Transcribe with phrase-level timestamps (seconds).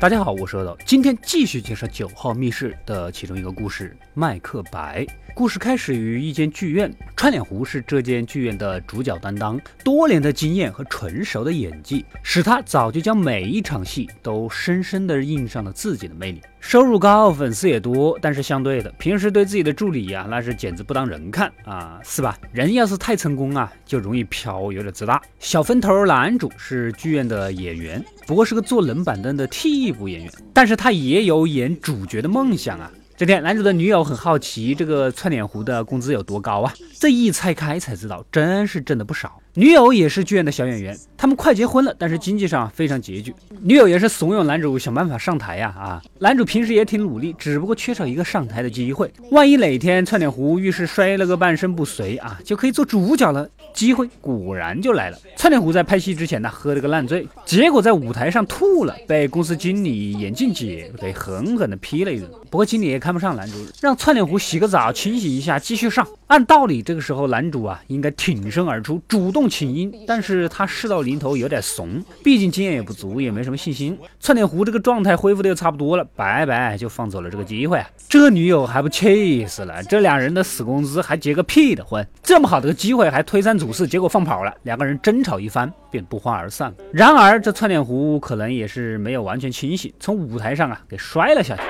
[0.00, 5.04] 大家好，我是阿斗，今天继续介绍《九号密室》的其中一个故事——麦克白。
[5.34, 16.40] 故事开始于一间剧院，串脸狐是这间剧院的主角担当，多年的经验和纯熟的演技，使他早就将每一场戏都深深地印上了自己的魅力。
[16.60, 22.36] 收入高，粉丝也多，但是相对的，平时对自己的助理呀，那是简直不当人看啊，是吧？
[22.52, 25.22] 人要是太成功啊，就容易飘，有点自大。
[25.38, 32.90] 小分头男主是剧院的演员，不过是个坐冷板凳的替补演员，但是他也有演主角的梦想啊。
[33.16, 36.72] 这天，男主的女友很好奇这个串脸狐的工资有多高啊？
[37.00, 39.40] 这一拆开才知道，真是挣的不少。
[39.58, 43.34] 女友也是剧院的小演员，他们快结婚了，但是经济上非常拮据。
[43.60, 46.00] 女友也是怂恿男主想办法上台呀啊！
[46.20, 49.12] 男主平时也挺努力，只不过缺少一个上台的机会。
[49.32, 53.48] 万一哪天串脸狐遇事摔了个半身不遂啊，就可以做主角了。
[53.74, 55.18] 机会果然就来了。
[55.36, 62.30] 串脸狐在拍戏之前呢，喝了个烂醉，结果在舞台上吐了，被公司经理眼镜姐给狠狠的批了一顿。
[62.48, 66.06] 不过经理也看不上男主，让串脸狐洗个澡，清洗一下，继续上。
[66.28, 73.98] 按道理，这个时候男主啊应该挺身而出，主动请缨，但是他事到临头有点怂，毕竟经验也不足，也没什么信心。
[74.20, 77.88] 串脸狐这个状态恢复的又差不多了，白白就放走了这个机会啊！
[78.08, 79.82] 这女友还不气死了？
[79.84, 82.06] 这两人的死工资还结个屁的婚？
[82.22, 86.74] 这么好的个机会还推三阻四，结果放跑了，两个人争吵一番便不欢而散。
[86.92, 91.62] 然而这串脸狐可能也是没有完全清醒，从舞台上啊给摔了下去。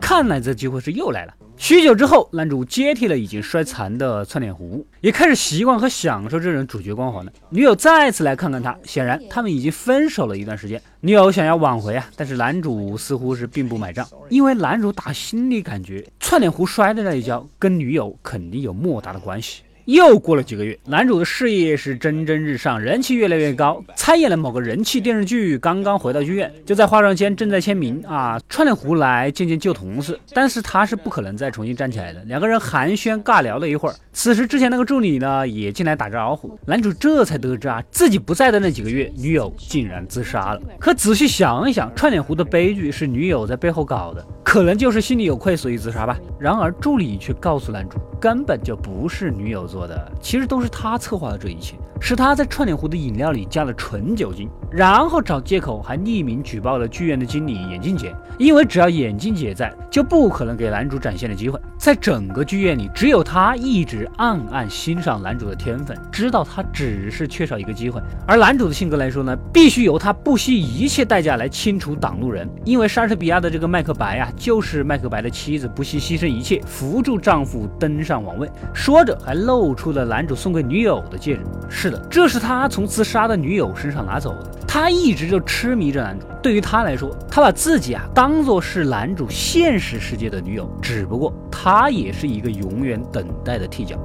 [0.00, 1.34] 看来这机会是又来了。
[1.58, 7.32] 许久之后，男主接替了已经摔残的窜脸狐，也开始习惯和享受这种主角光环了。
[7.50, 10.80] 女友再次来看看他，显然他们已经分手了一段时间。
[11.00, 19.62] 女友想要挽回啊，但是男主似乎是并不买账，因为男主打心里感觉窜脸狐摔的那一跤跟女友肯定有莫大的关系。
[19.88, 28.38] 又过了几个月，男主的事业是蒸蒸日上，人气越来越高，参演了某个人气电视剧，刚刚回到剧院，就在化妆间正在签名啊。
[28.50, 32.22] 串脸狐来见见旧同事，但是他是不可能再重新站起来的。
[32.24, 40.60] 两个人寒暄尬聊了一会儿，此时之前那个助理呢也进来打招呼，男主这才得知啊，自己不在的那几个月，女友竟然自杀了。
[40.78, 46.18] 可仔细想一想，串脸狐的悲剧是女友在背后搞的，可能就是心里有愧所以自杀吧。
[46.38, 49.88] 然而助理却告诉男主，根本就不是女友做。
[49.88, 61.58] 的其实都是他策划的这一切，是他在串脸狐的饮料里加了纯酒精，然后找借口还匿名举报了剧院的经理眼镜姐，因为只要眼镜姐在，就不可能给男主展现的机会。
[61.76, 68.00] 在整个剧院里，只有他一直暗暗欣赏男主的天分，知道他只是缺少一个机会。
[68.26, 78.48] 而男主的性格来说呢，必须由他不惜一切代价来清除挡路人，因为莎士比亚的这个麦克白啊，就是麦克白的妻子不惜牺牲一切扶助丈夫登上王位。
[78.72, 79.38] 说着还。
[79.48, 84.50] 露出了男主送给女友的戒指，是的，这是他从自杀的女友身上拿走的。
[84.66, 93.96] 他一直就痴迷着男主，对于他来说，他把自己啊当做是男主现实世界的女友，只不过他也是一个永远等待的替角。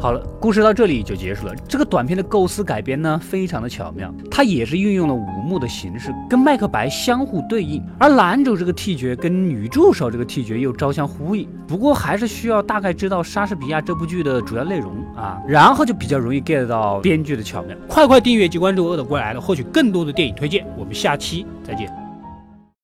[0.00, 1.54] 好了，故事到这里就结束了。
[1.68, 11.46] 这个短片的构思改编呢，非常的巧妙，它也是运用了五幕的形式，跟麦克白相互对应，而男主这个替角跟女助手这个替角又朝相呼应。
[11.68, 17.76] 不过还是需要大概知道莎士比亚这部剧的主要内容啊，然后就比较容易 get 到编剧的巧妙。
[17.86, 20.66] 快快订阅及关注“饿的过来了”，获取更多的电影推荐。
[20.78, 21.99] 我们下期再见。